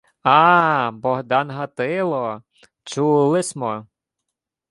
—А-а, 0.37 0.93
Богдан 1.01 1.47
Гатило! 1.57 2.25
Чули 2.89 3.41
смо!.. 3.49 3.73